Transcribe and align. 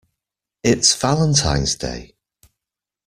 It's 0.63 0.95
Valentine's 0.95 1.75
Day! 1.75 2.15